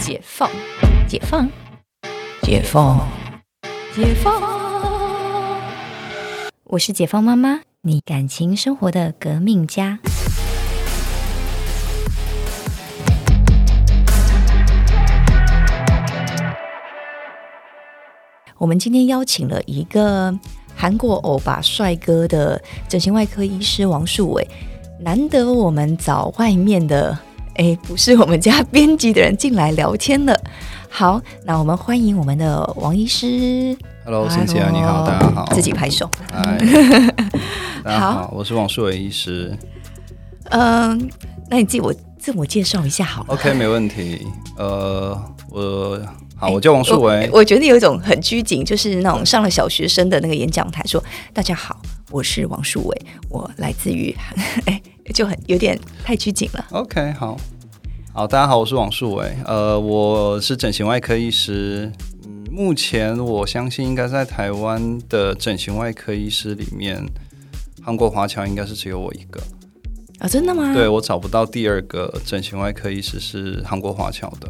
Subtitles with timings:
[0.00, 0.50] 解放，
[1.06, 1.46] 解放，
[2.42, 3.06] 解放，
[3.94, 4.32] 解放。
[6.64, 9.98] 我是解放妈妈，你感情生活的革命家。
[18.56, 20.34] 我们今天邀请了一个
[20.74, 24.48] 韩国欧巴帅哥的整形外科医师王树伟，
[24.98, 27.18] 难得我们找外面的，
[27.60, 30.34] 哎，不是我们家编辑的人进来聊天了。
[30.88, 33.76] 好，那我们欢迎我们的王医师。
[34.02, 35.44] Hello，欣姐你好，大家好。
[35.52, 36.10] 自己拍手。
[36.32, 36.56] 嗨，
[37.84, 39.54] 大家好，我是王树伟医师。
[40.44, 41.10] 嗯、
[41.50, 43.34] 那你自我自我介绍一下好了。
[43.34, 44.26] OK，没问题。
[44.56, 46.00] 呃，我
[46.36, 47.28] 好，我叫王树伟。
[47.30, 51.04] 我我觉得有一种很拘谨，就是那种上了小学生的那个演讲台说
[51.34, 51.78] ：“大家好，
[52.10, 54.16] 我是王树伟，我来自于……
[54.64, 54.80] 哎，
[55.12, 56.64] 就很有点太拘谨了。
[56.70, 57.36] OK，好，
[58.12, 59.30] 好，大家好，我是王树伟。
[59.44, 61.90] 呃，我是整形外科医师。
[62.24, 67.04] 嗯，目前我相信应该在台湾的整形外科医师里面，
[67.82, 69.40] 韩国华侨应该是只有我一个。
[70.18, 70.74] 啊，真的吗？
[70.74, 74.48] 对我找不到第二个整形外科医师是韩国华侨的。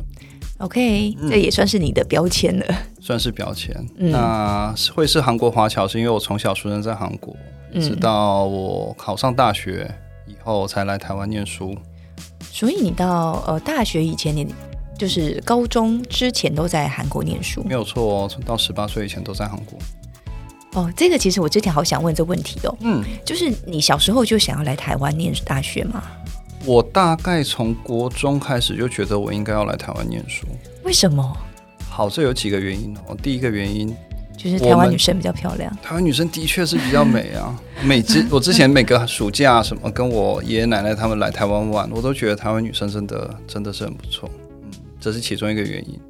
[0.58, 2.66] ，OK，这也算是你的标签了。
[3.00, 3.74] 算是标签。
[3.96, 7.34] 嗯那会是韩国华侨，是因为我从小出生在韩国，
[7.72, 10.09] 嗯直到我考上大学以
[10.44, 11.77] 后才来台湾念书。
[12.52, 14.47] 所以你到呃大学以前，你
[14.98, 19.78] 就是高中之前都在韩国念书没有错哦，到十八岁以前都在韩国。
[20.74, 20.92] 哦。
[20.97, 26.02] 这个其实我之前好想问这问题哦，嗯，就是你小时候就想要来台湾念大学吗？
[26.66, 30.47] 我大概从国中开始就觉得我应该要来台湾念书。
[30.84, 31.36] 为什么？
[31.88, 33.16] 好，这有几个原因哦。
[33.22, 33.97] 第一个原因，
[34.42, 35.70] 就是台湾女生比较漂亮。
[35.83, 37.55] 台湾女生的确是比较美啊。
[37.84, 44.30] 每之我之前每个暑假什么跟我爷爷奶奶他们来台湾玩，我都觉得台湾女生真的真的是很不错。
[44.62, 46.00] 嗯，这是其中一个原因。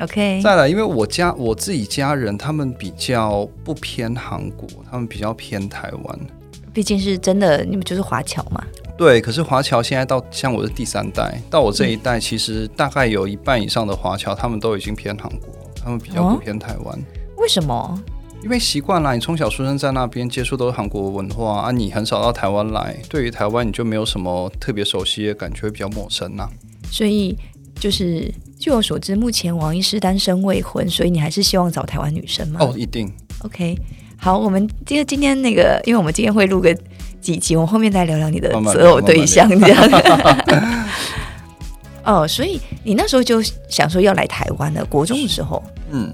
[0.00, 6.18] OK，再来，因为我家我自己家人他们比较不偏韩国，他们比较偏台湾。
[6.72, 8.64] 毕竟是真的，你们就是华侨嘛。
[8.96, 15.48] 对，可是华侨现在到像我是第三代，到我这一代，其实大概有一半以上的华侨，他们都已经偏韩国，
[15.82, 16.98] 他们比较不偏台湾。
[17.40, 18.00] 为什么？
[18.42, 26.48] 因为习惯了，你从小出生在那边，接触都是韩国文化啊，你很少到台湾来，对于台湾你就没有什么特别熟悉的感觉，会比较陌生呐、
[26.90, 27.36] 所以
[27.78, 32.60] 就是据我所知，目前王医师单身未婚，所以你还是希望找台湾女生吗？
[32.62, 33.12] 哦，一定。
[33.42, 33.76] OK，
[34.18, 36.74] 好，我们今天今天那个，因为我们今天会录个
[37.20, 40.86] 几集，我们后面再聊聊你的择偶对象这样。
[42.04, 46.10] 哦，所以你那时候就想说要来台湾的，国中的时候，嗯，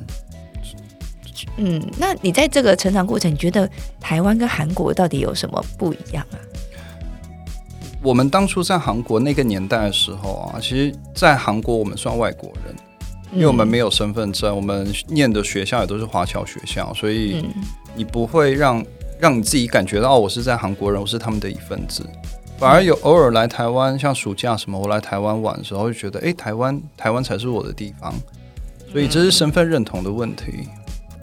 [1.56, 3.68] 嗯，那你在这个成长过程，你觉得
[4.00, 6.36] 台湾跟韩国到底有什么不一样啊？
[8.02, 12.74] 我们当初在韩国那个年代的时候啊，其实，在韩国我们算外国人。
[13.32, 17.62] 因为我们没有身份证，我们念的学校也都是华侨学校，所以嗯
[17.96, 18.82] 你不会让
[19.18, 22.08] 让你自己感觉到哦，我是在韩国人，我是他们的一份子。
[22.56, 28.14] 反而有偶尔来台湾，像暑假什么，我来台湾玩的时候，就觉得诶，台湾台湾才是我的地方，
[28.92, 30.68] 所以这是身份认同的问题。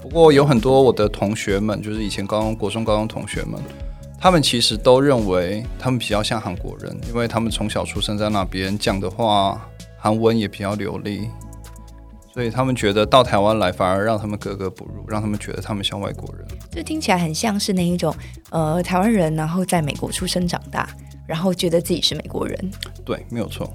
[0.03, 3.57] 不过有很多我的同学们，就是以前高中、国中、高中同学们，
[4.19, 9.65] 他们其实都认为他们比较像韩国人，因为他们从小出生在那边，讲的话
[9.97, 11.29] 韩文也比较流利，
[12.33, 16.45] 所以他们觉得到台湾来反而让他们格格不入，让他们觉得他们像外国人。
[16.69, 18.13] 这听起来很像是那一种
[18.49, 20.89] 呃台湾人，然后在美国出生长大，
[21.25, 22.71] 然后觉得自己是美国人，
[23.05, 23.73] 对，没有错。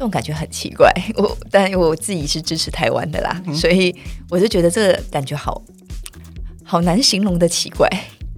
[0.00, 0.90] 这种感觉很奇怪。
[1.14, 3.94] 我 但我自己是支持台湾的啦，所以
[4.30, 5.62] 我就觉得这个感觉好
[6.64, 7.86] 好难形容的奇怪。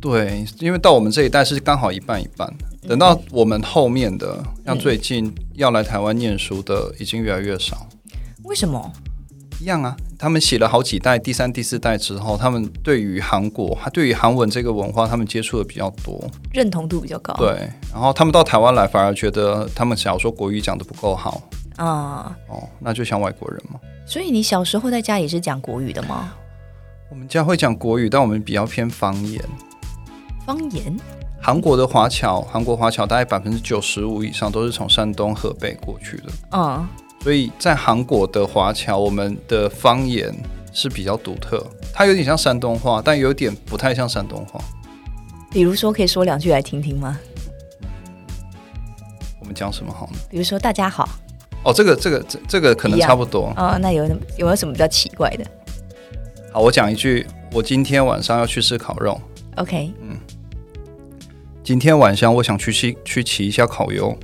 [0.01, 2.53] 对，因为到我们这一代是刚好一半一半。
[2.89, 7.87] 等到我们后面的，像最近要来台湾念书的，已经越来越少。
[8.43, 8.93] 为什么？
[9.63, 16.21] 一样啊，他们写了好几代，第三、第四代之后，他们对于韩国，对于韩文这个文化，他们接触的比较多。
[16.53, 17.33] 认同度比较高。
[17.35, 21.41] 对，然后他们到台湾来，反而觉得他们小时候国语讲的不够好，
[21.77, 23.79] 啊、哦，那就像外国人嘛。
[24.05, 26.35] 所以你小时候在家也是讲国语的吗？
[27.09, 29.41] 我们家会讲国语，但我们比较偏方言。
[30.45, 30.97] 方言？
[31.41, 36.85] 韩国的华侨，韩国华侨大概百分之九十五以上都是从山东、河北过去的，嗯，
[37.23, 40.35] 所以在韩国的华侨，我们的方言
[40.73, 41.65] 是比较独特，
[41.95, 44.61] 它有点像山东话，但有点不太像山东话。
[45.51, 47.19] 比如说可以说两句来听听吗？
[49.39, 50.19] 我们讲什么好呢？
[50.29, 51.09] 比如说大家好，
[51.63, 53.53] 哦，这个这个这这个可能差不多。
[53.55, 54.05] 啊、那有
[54.37, 55.45] 有没有什么比较奇怪的
[56.53, 59.21] 好，我讲一句，我今天晚上要去吃烤肉。
[59.57, 60.17] ？OK，嗯
[61.63, 64.19] 今天晚上我想去吃去骑一下烤油。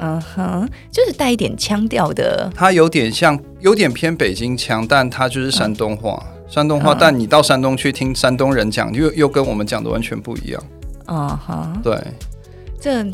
[0.00, 6.22] 嗯哼，就是带一点腔调的，它有点像，有点偏北京腔，但它就是山东话。
[6.48, 10.62] 山东话，嗯但你到山东去听山东人讲，又又跟我们讲的完全不一样。
[11.06, 11.96] 嗯哼，对，
[12.80, 13.04] 这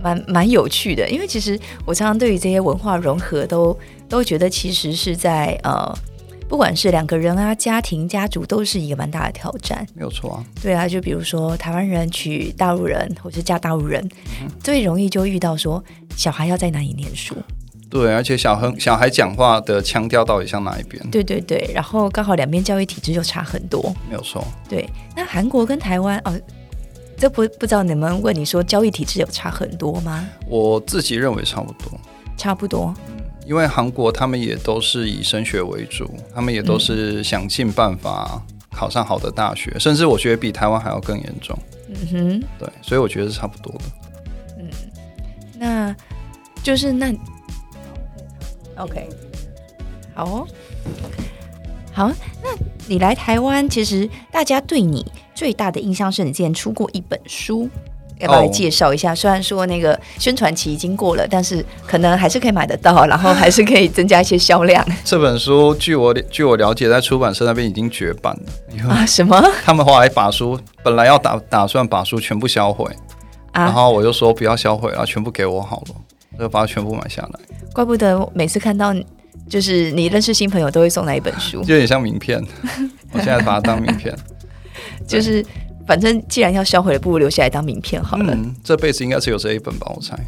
[0.00, 3.76] 蛮蛮有趣的，因为其实我常常对于这些文化融合都
[4.08, 5.92] 都觉得其实是在呃，
[6.48, 9.84] 不管是两个人啊、家庭、家族，都是一个蛮大的挑战。
[9.94, 10.44] 没有错啊。
[10.62, 14.06] 对啊，就比如说台湾人娶大陆人，或是嫁大陆人，
[14.62, 15.82] 最容易就遇到说
[16.16, 17.36] 小孩要在哪里念书。
[17.88, 21.00] 对，而且小孩小孩讲话的腔调到底像哪一边？
[21.10, 23.94] 对对对，然后刚好两边教育体制就差很多。
[24.08, 24.44] 没有错。
[24.68, 26.36] 对，那韩国跟台湾哦，
[27.16, 30.28] 这不不知道你们问你说教育体制有差很多吗？
[30.48, 32.00] 我自己认为差不多，
[32.36, 32.92] 差不多。
[33.46, 38.42] 因为韩国他们也都是以升学为主，他们也都是想尽办法
[38.72, 41.56] 考上好的大学，甚至我觉得比台湾还要更严重。
[41.88, 42.44] 嗯哼。
[42.58, 43.84] 对，所以我觉得是差不多的。
[44.58, 44.68] 嗯
[45.58, 45.96] 那
[46.66, 47.14] 就是那
[48.76, 49.08] OK，
[50.16, 50.48] 好哦，
[51.92, 52.10] 好。
[52.42, 52.48] 那
[52.88, 57.70] 你来台湾，其实大家对你最大的印象是你之前出过一本书，
[58.18, 59.14] 要不要来哦介绍一下？
[59.14, 69.06] 虽然说那个宣传期已经过了，但是可能还是可以买得到，然后还是可以增加一些销量 这本书据我据我了解，在出版社那边已经绝版了， 啊？
[69.06, 72.90] 什么他们后来把书本来要打打算把书全部销毁，
[73.52, 73.70] 然啊？
[73.70, 76.00] 后我就说不要销毁了，全部给我好了，我
[76.38, 77.40] 就把它全部买下来，
[77.72, 78.94] 怪不得每次看到
[79.48, 82.42] 就是你认识新朋友都会送来一本书，就有点像名片。
[83.12, 84.14] 我现在把它当名片。
[85.06, 85.44] 就是
[85.86, 88.34] 反正既然要销毁了，不如留下来当名片好了。
[88.34, 90.18] 嗯，这辈子应该是有这一本吧，我猜。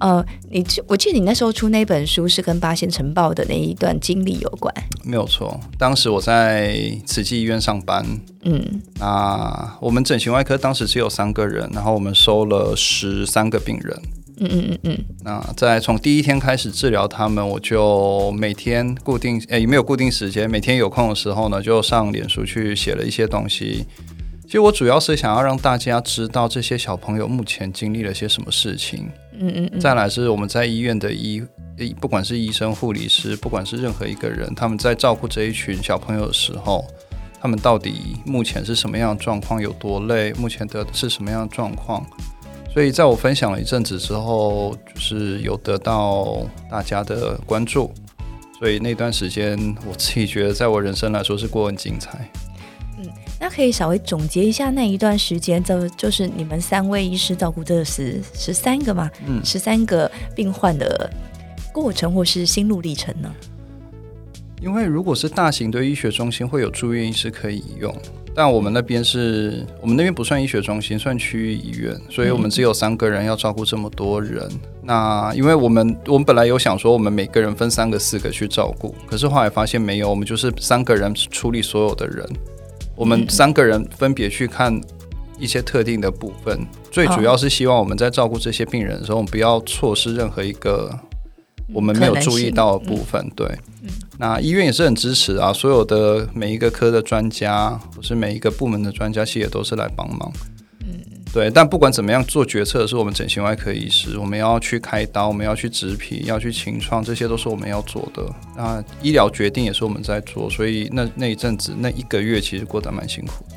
[0.00, 4.74] 呃，你记我记得你那时候出那本书是跟八仙城堡的那一段经历有关。
[5.04, 8.04] 没有错，当时我在慈济医院上班，
[8.44, 13.96] 嗯那我们整形外科当时只有三个人，然后我们收了十三个病人。
[14.38, 23.86] 嗯嗯嗯嗯那在从第一天开始治疗他们，我就每天固定，诶、也没有固定时间，每天有空的时候呢，就上脸书去写了一些东西。
[24.44, 29.08] 其实我主要是想要让大家知道这些小朋友目前经历了些什么事情。
[29.38, 31.42] 嗯嗯，再来是我们在医院的医，
[32.00, 36.84] 不管是医生、护理师，不管是任何一个人，他们在照顾这一群小朋友的时候，
[37.40, 42.04] 他们到底目前是什么样的状况，有多累，目前得的是什么样的状况。
[42.72, 47.90] 所以在我分享了一阵子之后，就是有得到大家的关注，
[48.58, 49.56] 所以那段时间
[49.88, 52.30] 我自己觉得，在我人生来说是过得很精彩。
[53.38, 61.10] 那可以稍微总结一下那一段时间，就就是你们三位医师照顾这十十三个嘛，嗯，十三个病患的
[61.72, 63.30] 过程或是心路历程呢？
[64.62, 67.94] 因为如果是大型的医学中心，会有住院医师可以用，
[68.34, 74.48] 但我们那边是我们那边不算医学中心，算区域医院，所以我们只有三个人要照顾这么多人。
[74.82, 82.26] 那因为我们我们本来有想说，我们每个人分三个四个去照顾，可是后来发现没有，我们就是三个人处理所有的人，
[82.96, 84.80] 我们三个人分别去看。
[85.38, 90.98] 一些特定的部分，最主要是希望我们在照顾这些病人的时候，我们不要错失任何一个
[91.74, 93.30] 我们没有注意到的部分。
[93.36, 93.46] 对，
[94.18, 100.32] 那医院也是很支持啊，所有的每一个科的专家，或是每一个部门的专家，其实也都是来帮忙。
[101.36, 101.50] 对。
[101.50, 108.24] 但不管怎么样，做决策的是我们整形外科医师，我们要去开刀，我们要去植皮，要去清创，这些都是我们要做的。
[108.56, 113.56] 那医疗决定也是我们在做，所以那那一阵子那一个月其实过得蛮辛苦的。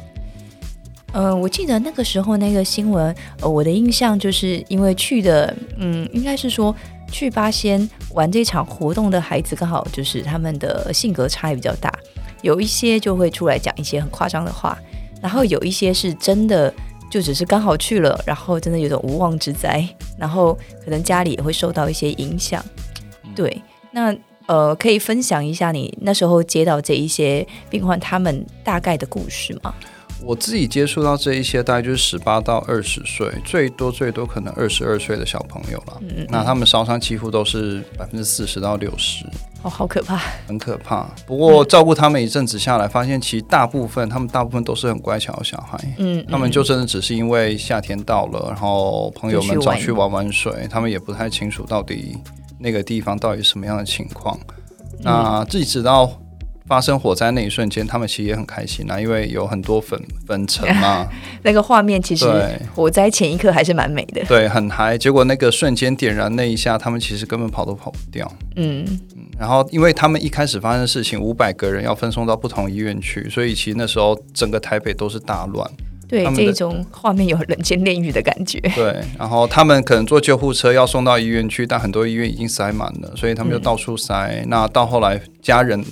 [1.14, 6.76] 呃，我记得那个时候那个新闻，呃，我的印象就是因为去的，嗯，应该是说
[7.12, 11.92] 去八仙玩这场活动的孩子，刚好就是他们的性格差异比较大，
[12.44, 14.78] 有一些就会出来讲一些很夸张的话，
[15.20, 16.72] 然后有一些是真的
[17.10, 19.88] 就只是刚好去了，然后真的有种无妄之灾，
[20.18, 22.64] 然后可能家里也会受到一些影响。
[23.36, 23.62] 对，
[23.92, 24.16] 那
[24.48, 29.74] 呃，可以分享一下你那时候接到这一些病患他们大概的故事吗？
[30.22, 35.98] 我自己接触到这一些，大概就是十八到二十岁，最多最多可能二十二岁的小朋友了。
[36.02, 39.24] 嗯那他们烧伤几乎都是百分之四十到六十，
[39.62, 40.18] 哦，好可怕。
[40.48, 41.06] 很可怕。
[41.26, 45.78] 不过照顾他们一阵子下来，发现其实大部分他们大部分都是很乖巧的小孩。
[45.98, 52.18] 嗯，他们就真的只是因为夏天到了，然后朋友们找去玩玩水，他们也不太清楚到底
[52.58, 54.40] 那个地方到底什么样的情况。
[55.02, 56.10] 那自己知道
[56.70, 61.06] 发生火灾那一瞬间，他们其实也很开心啊，因为有很多粉 粉尘嘛，
[61.44, 62.26] 那个画面其实
[62.76, 64.24] 火灾前一刻还是蛮美的。
[64.26, 64.96] 对，很嗨。
[64.98, 68.32] 结果那个瞬间点燃那一下，他们其实根本跑都跑不掉。
[68.56, 68.86] 嗯
[69.40, 75.70] 然后，因为他们一开始发生的事情，五百个人要分送到不同医院去，所以其实那时候整个台北都是大乱。
[76.10, 78.60] 对这种画面有人间炼狱的感觉。
[78.76, 84.44] 对，然后他们可能坐救护车要送到医院去，但很多医院已经塞满了，所以他们就嗯到处塞。
[84.48, 85.86] 那到后来家人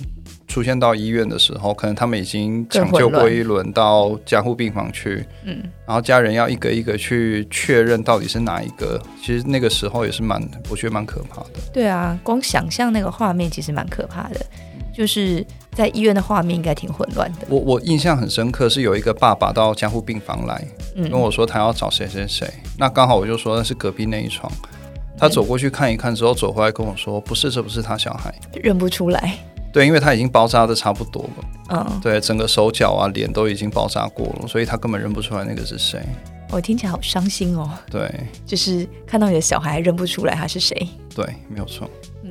[0.48, 9.00] 出现到医院的时候，可能他们已经抢救过一轮到加护病房去，嗯，然后家人要一个一个去确认到底是哪一个。
[9.22, 11.60] 其实那个时候也是蛮，我觉得蛮可怕的。
[11.72, 14.40] 对啊，光想象那个画面其实蛮可怕的，
[14.96, 17.46] 就是在医院的画面应该挺混乱的。
[17.50, 24.50] 我我印象很深刻，是有一个爸爸到加护病房来嗯，跟我说他要找谁谁谁，那刚好我就说那是隔壁那一床。
[25.20, 28.32] 他走过去看一看之后，走回来跟我说：“不是，这不是他小孩。
[28.54, 29.36] 认不出来。”
[29.72, 36.00] 对，因为他已经包扎的差不多了，嗯，对，整个手脚啊、脸都已经包扎过了，所以他根本认不出来那个是谁。
[36.50, 38.10] 我听起来好伤心哦，对，
[38.46, 40.74] 就是看到你的小孩还认不出来他是谁。
[41.14, 41.88] 对，没有错。
[42.22, 42.30] 嗯，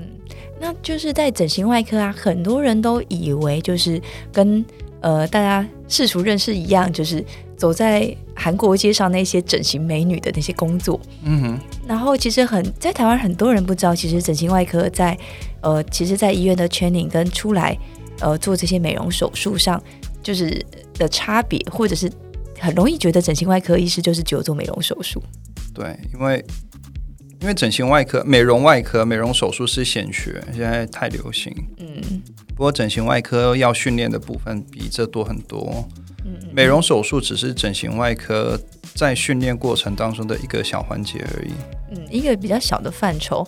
[0.60, 4.02] 那就是在整形外科啊，很多人都以为就是
[4.34, 4.66] 跟
[5.02, 7.24] 呃大家世俗认识一样，就是
[7.56, 11.00] 走在韩国街上那些整形美女的那些工作。
[11.24, 15.18] 嗯哼，然后其实很在台湾很多人不知道，其实整形外科在
[15.62, 17.78] 呃，其实，在医院的 training 跟出来
[18.20, 19.82] 呃做这些美容手术上，
[20.22, 20.64] 就是
[20.94, 22.12] 的差别，或者是
[22.60, 25.22] 很容易觉得整形外科医师就是只有做美容手术。
[25.74, 26.46] 对，因为
[27.42, 31.52] 因为整形外科、美容外科、美容手术是显学，现在太流行。
[31.78, 32.22] 嗯
[32.58, 35.88] 不过整形外科要训练的部分比这多很多。
[36.26, 38.60] 嗯，美容手术只是整形外科
[38.96, 41.52] 在训练过程当中的一个小环节而已。
[41.92, 43.48] 嗯一个比较小的范畴。